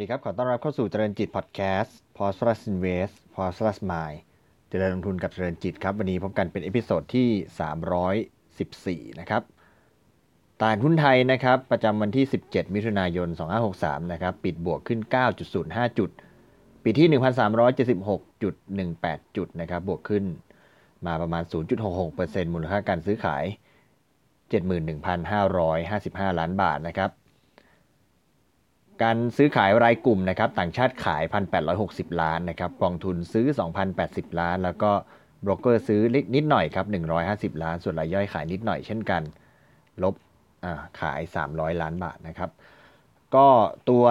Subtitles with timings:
[0.00, 3.66] สวัสดีครับ ขอต้อนรับเข้าสู่เจริญจิตพอดแคสต์ p o s t l u s Invest p o s t l
[3.68, 4.18] u s Mind
[4.68, 9.42] เจริญลงทุนกับเจริญจิตครับ วันนี้พบกันเป็น episode ที่ 314 นะครับ
[10.60, 13.28] ตลาดหุ้นไทยนะครับ ประจำวันที่ 17 มิถุนายน
[13.70, 15.00] 2563 นะครับ ปิดบวกขึ้น
[15.48, 16.10] 9.05 จุด
[16.82, 17.08] ปิดที่
[18.10, 20.24] 1,376.18 จุดนะครับ บวกขึ้น
[21.06, 21.42] มาประมาณ
[21.98, 23.44] 0.66%มูลค่าการซื้อขาย
[25.12, 27.10] 71,555 ล้านบาทนะครับ
[29.02, 31.22] การซื้อขายรายกลุ่มนะครับ ต่างชาติขาย
[31.72, 33.46] 1,860 ล้านนะครับกองทุนซื้อ
[33.94, 34.90] 2,080 ล้าน แล้วก็
[35.44, 36.00] บรกเกอร์ซื้อ
[36.34, 36.86] นิดหน่อยครับ
[37.24, 39.22] 150 ล้าน ส่วนรายย่อยขายนิดหน่อยเช่นกัน
[40.02, 40.14] ลบ
[41.00, 42.50] ขาย 300 ล้านบาทนะครับ
[43.34, 43.46] ก็
[43.88, 44.04] ตัว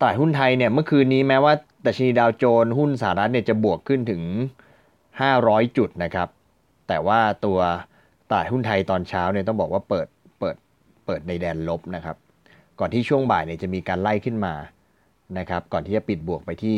[0.00, 1.52] ตลาดหุ้นไทยเนี่ยเมื่อคืนนี้แม้ว่า
[1.86, 4.22] ดัชนีดาวโจนส์หุ้นสหรัฐเนี่ยจะบวกขึ้นถึง
[5.00, 6.28] 500 จุดนะครับ
[6.88, 7.58] แต่ว่าตัว
[8.30, 10.06] ตลาดหุ้นไทยตอนเช้าเนี่ยต้องบอกว่าเปิด
[10.40, 10.56] เปิด
[11.06, 12.16] เปิดในแดนลบนะครับ
[12.80, 14.54] ก่อนที่ช่วงบ่ายเนี่ยจะมีการไล่ขึ้นมา
[15.38, 16.76] นะครับก่อนที่จะปิดบวกไปที่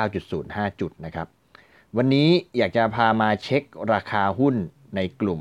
[0.00, 1.26] 9.05 จุดนะครับ
[1.96, 4.54] วันนี้อยากจะพามาเช็คราคาหุ้น
[4.96, 5.40] ในกลุ่ม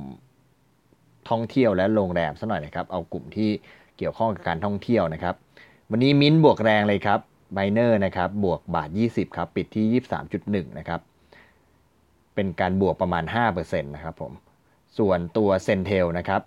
[1.30, 3.50] ท่องเที่ยวและโรงแรมสักหน่อยนะครับเอากลุ่มที่
[3.98, 5.36] เกี่ยวข้องกับการท่องเที่ยวนะครับ
[5.92, 7.20] วันนี้มิ้นบวกแรงเลยครับ
[7.54, 10.02] ไบเนอร์นะครับบวกบาท 20ครับปิดที่
[10.34, 11.02] 23.1นะครับ
[12.36, 14.32] เป็นการบวกประมาณ 5%นะครับผม
[14.98, 16.42] ส่วนตัวเซนเทลนะครับ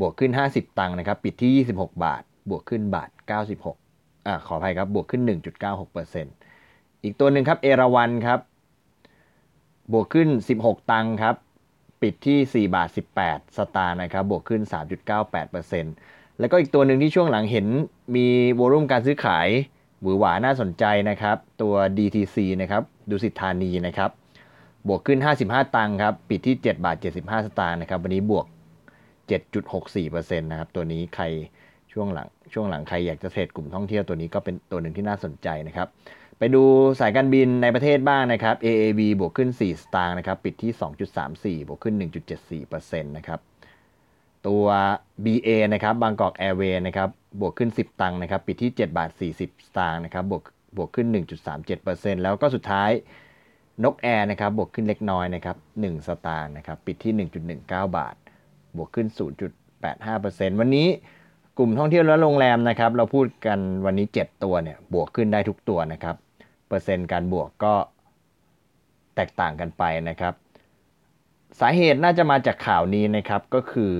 [0.00, 3.10] บวกขึ้น 50 ตังค์นะครับปิดที่ 26 บาท บวกขึ้นบาท
[3.68, 5.22] 96อ่าขออภัยครับบวกขึ้น
[5.92, 8.40] 1.96%อีกตัวหนึ่งครับเอราวันครับ
[9.92, 10.28] บวกขึ้น
[10.60, 11.34] 16 ตังค์ครับ
[12.02, 12.88] ปิดที่ 4 บาท
[13.22, 14.62] 18 สตางค์นะครับ บวกขึ้น
[15.30, 17.66] 3.98%แล้วก็อีกตัวหนึ่งที่ช่วงหลังเห็น
[18.16, 18.26] มี
[18.58, 19.48] วอลุ่มการซื้อขาย
[20.00, 24.10] หวือหวาน่าสนใจนะครับ ตัว DTC นะครับดูสิทธานีนะครับ
[24.88, 28.46] บวกขึ้น 55 ตังค์ครับ ปิดที่ 7 บาท 75 สตางค์นะครับ วันนี้บวก
[29.42, 31.24] 7.64%นะครับ ตัวนี้ใคร
[31.92, 35.88] ช่วงหลังช่วงหลังใครอยากจะเทรดกลุ่มท่องเที่ยวตัวนี้ก็เป็นตัวหนึ่งที่น่าสนใจนะครับ
[36.38, 36.62] ไปดู
[37.00, 41.94] สายการบินในประเทศบ้างนะครับ AAV บวกขึ้น 4 สตางค์นะครับ ปิดที่ 2.34 บวกขึ้น
[42.54, 43.40] 1.74%นะครับ
[44.46, 44.64] ตัว
[45.24, 47.08] BA นะครับบางกอกแอร์เวย์นะครับ
[47.40, 50.42] บวกขึ้น 10 ตังค์นะครับ ปิดที่ 7 บาท 40 สตางค์นะครับบวก
[50.76, 51.06] บวกขึ้น
[51.64, 52.90] 1.37%แล้วก็สุดท้าย
[53.84, 58.14] นกแอร์นะครับบวกขึ้นเล็กน้อยนะครับ1สตางค์นะครับปิดที่ 1.19 บาท
[58.76, 59.06] บวกขึ้น
[59.64, 60.88] 0.85%วันนี้
[61.60, 66.16] กลุ่มท่องเที่ยวและโรงแรมนะครับ เราพูดกันวันนี้ 7 ตัวเนี่ย บวกขึ้นได้ทุกตัวนะครับ
[66.68, 67.74] เปอร์เซ็นต์การบวกก็
[69.16, 70.34] แตกต่างกันไปนะครับ
[71.60, 73.94] สาเหตุน่าจะมาจากข่าวนี้นะครับก็คือ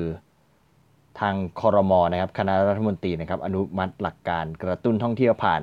[1.21, 5.63] ทางคอรมอนะครับคณะรัฐมนตรีนะครับอนุมัติหลักการกระตุ้นท่องเที่ยวผ่าน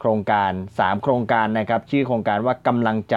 [0.00, 3.16] โครงการ 3 โครงการนะครับ ชื่อโครงการว่ากำลังใจ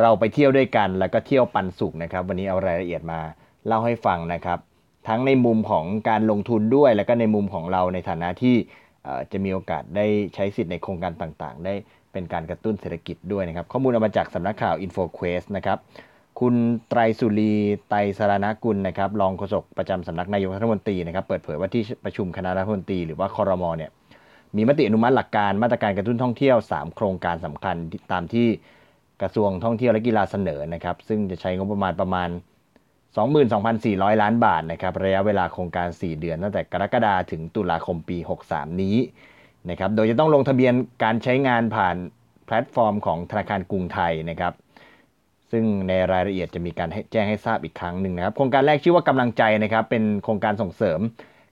[0.00, 3.20] เราไปเที่ยวด้วยกัน แล้วก็เที่ยวปันสุขนะครับ วันนี้เอารายละเอียดมา
[3.66, 4.58] เล่าให้ฟังนะครับ
[5.08, 8.56] ทั้งในมุมของการลงทุนด้วย แล้วก็ในมุมของเราในฐานะที่
[9.32, 11.74] จะมีโอกาสได้ใช้สิทธิ์ในโครงการต่างๆ ได้
[12.12, 15.78] เป็นการกระตุ้นเศรษฐกิจด้วยนะครับ ข้อมูลเอามาจากสำนักข่าว InfoQuest นะครับ
[16.40, 16.54] คุณ
[16.88, 17.54] ไตรสุรี
[17.88, 23.90] ไตรสารณกุลนะครับรองโฆษกประจำสำนักนายกรัฐมนตรีนะครับเปิดเผยว่าที่ประชุมคณะรัฐมนตรีหรือว่าคอรมอเนี่ย
[24.56, 27.76] มีมติอนุมัติหลักการมาตรการกระตุ้นท่องเที่ยว 3 โครงการสำคัญ
[28.12, 28.46] ตามที่
[29.22, 32.28] กระทรวงท่องเที่ยวและกีฬาเสนอนะครับซึ่งจะใช้งบประมาณประมาณ
[33.14, 38.96] 22,400 ล้านบาทนะครับระยะเวลาโครงการ 4 เดือนตั้งแต่กรกฎาถึงตุลาคมปี 63 นี้
[39.70, 41.96] นะครับโดยจะต้องลงทะเบียนการใช้งานผ่าน
[42.46, 44.52] แพลตฟอร์มของธนาคารกรุงไทยนะครับ
[45.50, 51.00] ซึ่งในรายละเอียดจะมีการแจ้งให้ทราบอีกครั้งหนึ่งนะครับโครงการแรกชื่อว่ากำลังใจนะครับเป็นโครงการส่งเสริม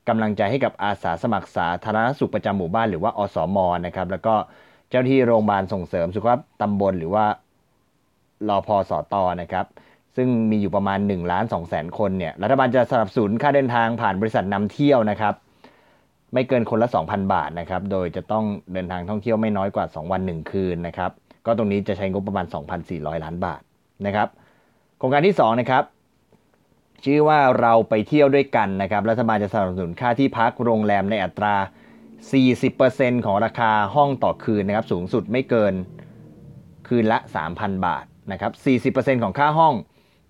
[0.08, 4.34] กำลังใจให้กับอาสาสมัครสาธารณสุขประจำหมู่บ้านหรือว่าอสมนะครับแล้วก็
[4.90, 7.24] เจ้าที่โรงพยาบาลส่งเสริมสุขภาพตำบลหรือว่า
[8.48, 9.66] รอพอสอตอนะครับ
[10.16, 15.34] ซึ่งมีอยู่ประมาณ1ล้าน2แสนคนเนี่ยรัฐบาลจะสนับสนุนค่าเดินทางผ่านบริษัทนำเที่ยวนะครับ
[16.32, 21.10] ไม่เกินคนละ 2,000 บาทนะครับโดยจะต้องเดินทางท่องเที่ยวไม่น้อยกว่า 2 วัน 1 คืนนะครับ
[21.46, 22.46] ก็ตรงนี้จะใช้งบประมาณ
[22.84, 23.60] 2,400 ล้านบาท
[24.06, 24.28] นะครับ
[24.98, 25.84] โครงการที่2นะครับ
[27.04, 31.54] ชื่อว่าเราไปเที่ยวด้วยกันนะครับรัฐบาลจะสนับสนุนค่าที่พักโรงแรมในอัตรา
[32.40, 35.74] 40%ของราคาห้องต่อคืนนะครับสูงสุดไม่เกิน
[36.88, 37.18] คืนละ
[37.52, 38.52] 3,000 บาทนะครับ
[38.92, 39.74] 40%ของค่าห้อง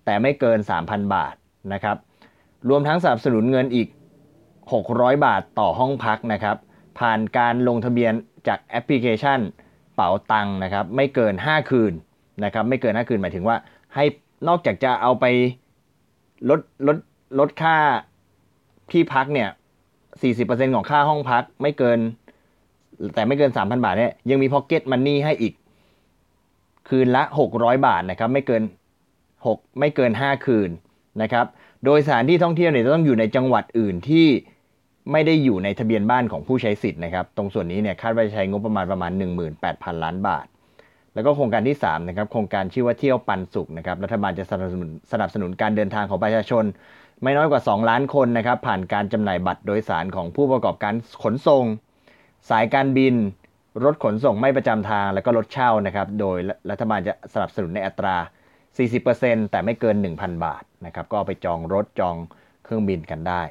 [0.05, 1.35] แต่ไม่เกิน 3,000 บาท
[1.73, 1.97] นะครับ
[2.69, 3.87] รวมทั้งสนับสนุนเงินอีก
[4.55, 6.57] 600 บาทต่อห้องพักนะครับ
[6.99, 8.13] ผ่านการลงทะเบียน
[8.47, 9.39] จากแอปพลิเคชัน
[9.95, 11.93] เป๋าตังนะครับ ไม่เกิน 5 คืน
[12.43, 13.57] นะครับ ไม่เกิน 5 คืนหมายถึงว่า
[13.95, 14.05] ให้
[14.47, 15.25] นอกจากจะเอาไป
[16.49, 16.97] ลดลด
[17.39, 17.77] ลดค่า
[18.91, 19.49] ที่พักเนี่ย
[20.11, 21.99] 40%ของค่าห้องพักไม่เกิน
[23.13, 25.53] แต่ไม่เกิน 3,000 บาทเนี่ยยังมีพ็อกเก็ตมันนี่ให้อีก
[26.89, 27.23] คืนละ
[27.53, 28.61] 600 บาทนะครับ ไม่เกิน
[29.51, 30.69] 6 ไม่เกิน 5 คืน
[31.21, 31.45] นะครับ
[31.85, 34.27] โดยสถานที่ท่องเที่ยวเนี่ยจะต้องอยู่ในจังหวัดอื่นที่
[35.11, 39.11] ไม่ได้อยู่ในทะเบียนบ้านของผู้ใช้สิทธิ์นะครับตรงส่วนนี้เนี่ยคาดว่าจะใช้งบประมาณประมาณ
[39.57, 40.45] 18,000 ล้านบาท
[41.13, 46.63] แล้วก็โครงการที่3นะครับโครงการชื่อว่าเที่ยวปันสุขนะครับรัฐบาลจะสนับสนุนสนับสนุนการเดินทางของประชาชน
[47.23, 50.93] ไม่น้อยกว่า 2 ล้านคนนะครับผ่านการจำหน่ายบัตรโดยสารของผู้ประกอบการ
[51.23, 51.65] ขนส่ง
[52.49, 53.13] สายการบิน
[53.83, 56.37] รถขนส่งไม่ประจำทาง แล้วก็รถเช่านะครับโดย
[56.69, 58.17] รัฐบาลจะสนับสนุนในอัตรา
[58.77, 62.15] 40%แต่ไม่เกิน 1,000 บาทนะครับก็ไปจองรถจอง
[62.63, 63.41] เครื่องบินกันได้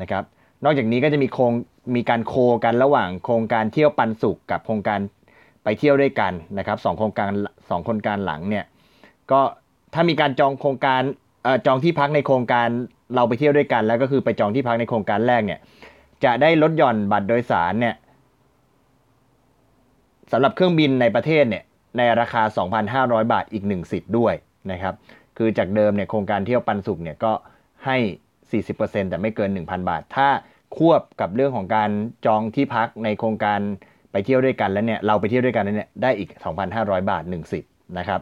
[0.00, 0.24] นะครับ
[0.64, 1.52] นอกจากนี้ก็จะมีโครง
[1.96, 2.34] มีการโค
[2.64, 5.00] กันระหว่างโครงการเที่ยวปันสุขกับโครงการ
[5.64, 7.30] ไปเที่ยวด้วยกันนะครับสองโครงการ
[7.70, 8.64] สองโครงการหลังเนี่ย
[9.30, 9.40] ก็
[9.94, 11.02] ถ้ามีการจองโครงการ
[11.66, 12.68] จองที่พักในโครงการ
[13.14, 15.60] เราไปเที่ยวด้วยกัน แล้วก็คือไปจองที่พักในโครงการแรกเนี่ย
[16.24, 17.94] จะได้ลดหย่อนบัตรโดยสารเนี่ย
[20.32, 21.64] สำหรับเครื่องบินในประเทศเนี่ย
[21.96, 22.42] ในราคา
[22.86, 24.34] 2,500 บาทอีก 1 สิทธิ์ด้วย
[24.72, 24.94] นะครับ
[25.38, 27.32] คือจากเดิมเนี่ยโครงการเที่ยวปันสุขเนี่ยก็
[27.86, 27.96] ให้
[28.54, 30.28] 40%แต่ไม่เกิน 1,000 บาท ถ้า
[30.78, 31.90] ควบกับเรื่องของการ
[32.26, 33.60] จองที่พักในโครงการ
[34.12, 36.28] ไปเที่ยวด้วยกันแล้วเนี่ยเราไปเที่ยวด้วยกันแล้วเนี่ยได้อีก
[36.70, 38.20] 2,500 บาท 1 สิทธิ์นะครับ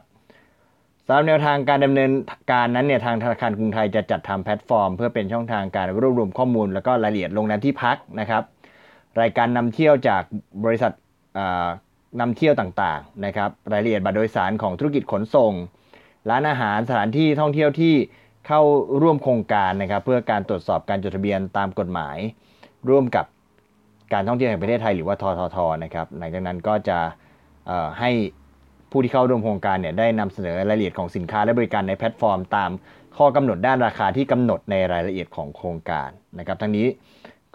[1.06, 2.10] สำหรับแนวทางการดำเนิน
[2.52, 8.42] การนั้นเนี่ยทางธนาคารกรุงไทยจะจัดทำแพลตฟอร์ม เพื่อเป็นช่องทางการรวบรวมข้อมูล แล้วก็รายละเอียดโรงแรมที่พักนะครับ
[9.20, 10.22] รายการนำเที่ยวจาก
[10.64, 10.92] บริษัท
[12.20, 15.52] นำเที่ยวต่างๆนะครับ รายละเอียดบัตรโดยสารของธุรกิจขนส่ง
[16.30, 17.94] ร้านอาหารสถานที่ท่องเที่ยวที่
[18.46, 18.60] เข้า
[19.02, 22.16] ร่วมโครงการนะครับ เพื่อการตรวจสอบการจดทะเบียนตามกฎหมาย
[22.90, 23.26] ร่วมกับ
[24.12, 26.98] การท่องเที่ยวแห่งประเทศไทยหรือว่าทททนะครับหลังจากนั้นก็จะ
[28.00, 28.10] ให้
[28.90, 32.70] ผู้ที่เข้าร่วมโครงการเนี่ยได้นำเสนอรายละเอียดของสินค้าและบริการในแพลตฟอร์ม ตาม
[33.16, 36.86] ข้อกำหนดด้านราคาที่กำหนดในรายละเอียดของโครงการนะครับทั้งนี้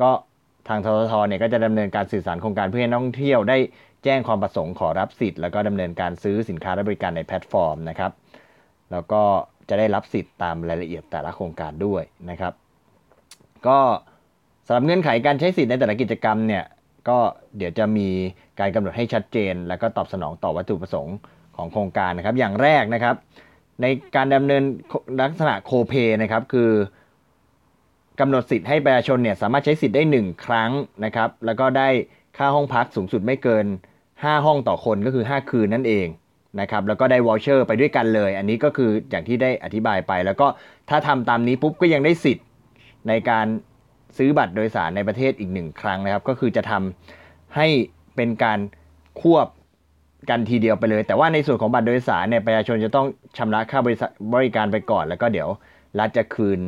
[0.01, 0.11] ก็
[0.67, 3.57] ทางทททเนี่ยก็จะดำเนินการสื่อสารโครงการเพื่อให้นักท่องเที่ยวได้
[4.03, 8.11] แจ้งความประสงค์ขอรับสิทธิ์แล้วก็ดำเนินการซื้อสินค้าและบริการในแพลตฟอร์มนะครับ
[8.91, 9.21] แล้วก็
[9.69, 12.53] จะได้รับสิทธิ์ตามรายละเอียดแต่ละโครงการด้วยนะครับ
[13.67, 13.79] ก็
[14.65, 16.63] สำหรับเงื่อนไขการใช้สิทธิ์ในแต่ละกิจกรรมเนี่ย
[17.09, 17.17] ก็
[17.57, 18.07] เดี๋ยวจะมี
[18.59, 21.17] การกำหนดให้ชัดเจน แล้วก็ตอบสนองต่อวัตถุประสงค์
[21.57, 23.15] ของโครงการนะครับ อย่างแรกนะครับ
[23.81, 24.63] ในการดำเนิน
[25.21, 26.71] ลักษณะโคเปนะครับ คือ
[28.19, 30.71] กำหนดสิทธิ์ให้ประชาชนเนี่ยสามารถใช้สิทธิ์ได้ 1 ครั้ง
[31.05, 31.89] นะครับ แล้วก็ได้
[32.37, 33.65] ค่าห้องพักสูงสุดไม่เกิน
[34.05, 36.07] 5 ห้องต่อคนก็คือ 5 คืนนั่นเอง
[36.59, 40.47] นะครับแล้วก็ได้วอลเชอร์ไปด้วยกันเลย อันนี้ก็คืออย่างที่ได้อธิบายไป แล้วก็
[40.89, 42.45] ถ้าทำตามนี้ปุ๊บก็ยังได้สิทธิ์
[43.07, 43.47] ในการ
[44.17, 47.67] ซื้อบัตรโดยสารในประเทศอีกหนึ่งครั้งนะครับ ก็คือจะทำให้
[48.15, 48.59] เป็นการ
[49.21, 49.47] ควบ
[50.29, 53.07] กันทีเดียวไปเลย แต่ว่าในส่วนของบัตรโดยสารเนี่ยประชาชนจะต้อง
[53.37, 53.95] ชำระค่าบริ
[54.33, 55.49] บริการไปก่อน แล้วก็เดี๋ยว
[55.99, 56.59] รัฐจะคืน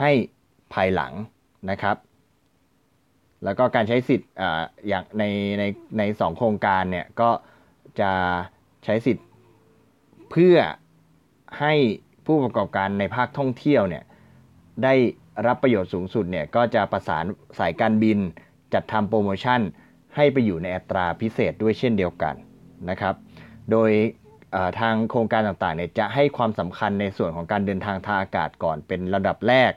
[0.00, 0.10] ให้
[0.72, 1.12] ภายหลัง
[1.70, 1.96] นะครับ
[3.44, 4.30] แล้วก็การใช้สิทธิ์
[4.88, 5.24] อย่างใน
[5.58, 5.64] ใน
[5.98, 7.30] ในสองโครงการเนี่ยก็
[8.00, 8.10] จะ
[8.84, 9.26] ใช้สิทธิ์
[10.30, 10.56] เพื่อ
[11.60, 11.74] ให้
[12.26, 14.04] ผู้ประกอบการในภาคท่องเที่ยวเนี่ย
[14.84, 14.94] ได้
[15.46, 17.24] รับประโยชน์สูงสุดเนี่ยก็จะประสาน
[17.58, 18.18] สายการบิน
[18.74, 19.60] จัดทำโปรโมชั่น
[20.16, 22.34] ให้ไปอยู่ในอัตราพิเศษด้วยเช่นเดียวกัน
[22.90, 23.14] นะครับ
[23.70, 23.90] โดย
[24.80, 29.72] ทางโครงการต่างๆเนี่ยจะให้ความสำคัญในส่วนของการเดินทางทางอากาศก่อนเป็นระดับแรก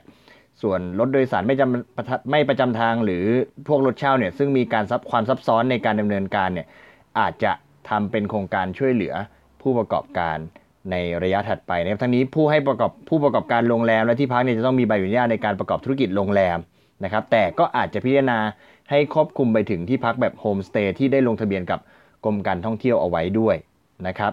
[0.62, 3.24] ส่วนรถโดยสารไม่จำไม่ประจำทางหรือ
[3.68, 6.66] พวกรถเช่าเนี่ยซึ่งมีการซับความซับซ้อนในการดำเนินการเนี่ย
[7.18, 7.52] อาจจะ
[7.88, 9.14] ทำเป็นโครงการช่วยเหลือ
[9.62, 10.36] ผู้ประกอบการ
[10.90, 16.58] ในระยะถัดไปนะครับทั้งนี้ผู้ให้ประกอบผู้ประกอบการโรงแรมและที่พักเนี่ยจะต้องมีใบอนุญาตในการประกอบธุรกิจโรงแรม
[17.04, 18.38] นะครับ แต่ก็อาจจะพิจารณา
[18.90, 21.80] ให้ครอบคลุมไปถึงที่พักแบบโฮมสเตย์ที่ได้ลงทะเบียนกับ
[22.24, 23.56] กรมการท่องเที่ยวเอาไว้ด้วย
[24.06, 24.32] นะครับ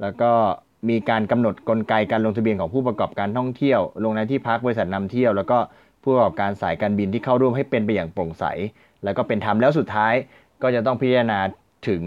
[0.00, 0.30] แล้วก็
[0.88, 5.58] มีการกำหนดกลไกการลงทะเบียนของผู้ประกอบการท่องเที่ยว ลงในที่พักบริษัทนำเที่ยว แล้วก็
[6.02, 8.44] ผู้ประกอบการสายการบินที่เข้าร่วมให้เป็นไปอย่างโปร่งใส
[9.04, 10.14] แล้วก็เป็นธรรมแล้วสุดท้าย
[10.62, 11.38] ก็จะต้องพิจารณา
[11.88, 12.02] ถึง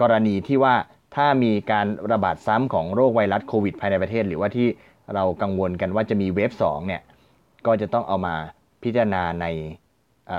[0.00, 0.74] กรณีที่ว่า
[1.16, 4.68] ถ้ามีการระบาดซ้ำของโรคไวรัสโควิดภายในประเทศ หรือว่าที่
[5.14, 7.02] เรากังวลกันว่าจะมีเวฟ2เนี่ย
[7.66, 8.34] ก็จะต้องเอามา
[8.82, 9.46] พิจารณาใน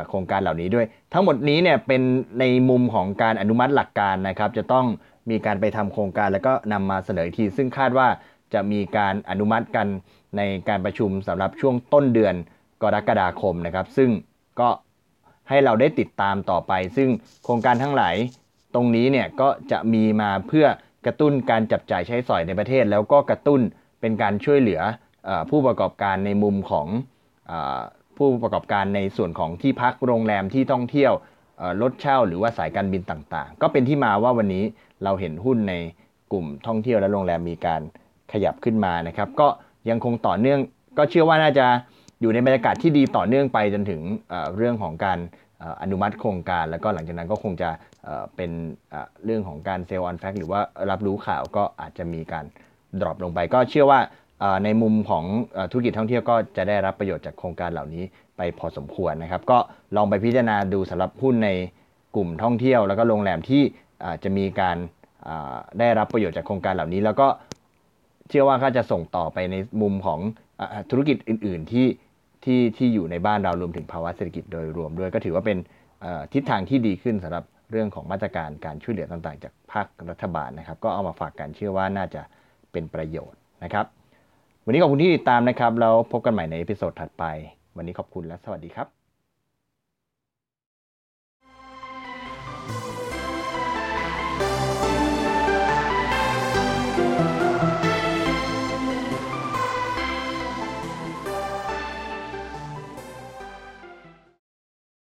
[0.09, 2.01] โครงการเหล่านี้ด้วย ทั้งหมดนี้เนี่ยเป็น
[2.39, 4.85] ในมุมของการอนุมัติหลักการนะครับ จะต้อง
[5.29, 8.07] มีการไปทำโครงการแล้วก็นำมาเสนอที ซึ่งคาดว่า
[8.53, 9.87] จะมีการอนุมัติกัน
[10.37, 12.35] ในการประชุมสำหรับช่วงต้นเดือน
[12.83, 14.09] กรกฎาคมนะครับ ซึ่ง
[14.59, 14.69] ก็
[15.49, 17.09] ให้เราได้ติดตามต่อไป ซึ่ง
[17.43, 18.15] โครงการทั้งหลาย
[18.75, 20.65] ตรงนี้เนี่ยก็จะมีมาเพื่อ
[21.05, 23.61] กระตุ้นการจับจ่ายใช้สอยในประเทศ แล้วก็กระตุ้น
[24.01, 24.81] เป็นการช่วยเหลือ
[25.29, 26.87] อผู้ประกอบการในมุมของ
[27.51, 27.53] อ
[28.17, 31.13] ผู้ประกอบการในส่วนของที่พักโรงแรมที่ท่องเที่ยว
[31.81, 34.63] รถเช่าหรือว่าสายการบินต่างๆ ก็เป็นที่มาว่าวันนี้
[35.03, 35.73] เราเห็นหุ้นใน
[36.31, 37.81] กลุ่มท่องเที่ยวและโรงแรมมีการ
[38.31, 39.47] ขยับขึ้นมานะครับ ก็
[39.89, 40.59] ยังคงต่อเนื่อง
[40.97, 41.67] ก็เชื่อว่าน่าจะ
[42.21, 44.01] อยู่ในบรรยากาศที่ดีต่อเนื่องไปจนถึง
[44.55, 45.19] เรื่องของการ
[45.81, 47.69] อนุมัติโครงการ แล้วก็หลังจากนั้นก็คงจะ
[48.35, 48.51] เป็น
[49.25, 50.61] เรื่องของการเซลล์ออนแฟกหรือว่า
[50.91, 52.45] รับรู้ข่าวก็อาจจะมีการ
[53.01, 53.99] ดรอปลงไป ก็เชื่อว่า
[54.63, 55.25] ในมุมของ
[55.71, 58.03] ธุรกิจท่องเที่ยวก็จะได้รับประโยชน์จากโครงการเหล่านี้
[58.37, 59.57] ไปพอสมควรนะครับ ก็
[59.95, 61.49] ลองไปพิจารณาดูสำหรับหุ้นใน
[62.15, 63.63] กลุ่มท่องเที่ยว แล้วก็โรงแรมที่
[64.23, 64.77] จะมีการ
[65.79, 67.27] ได้รับประโยชน์จากโครงการเหล่านี้ แล้วก็
[68.29, 70.19] เชื่อว่าก็จะส่งต่อไปในมุมของ
[70.89, 71.85] ธุรกิจอื่น ๆ ที่
[72.45, 75.57] ที่ที่อยู่ในบ้านเรารวมถึงภาวะเศรษฐกิจโดยรวมด้วย ก็ถือว่าเป็น
[76.33, 82.21] ทิศทางที่ดีขึ้นสำหรับเรื่องของมาตรการการช่วยเหลือต่างๆ จากภาครัฐบาลนะครับ ก็เอามาฝากกันเชื่อว่าน่าจะ
[82.71, 83.85] เป็นประโยชน์นะครับ
[84.65, 87.23] วันนี้ขอบคุณที่ติดตามนะครับแล้วพบกันใหม่ใน episode ถัดไป
[87.77, 88.98] วันนี้ขอบคุณและสวัสดีครับ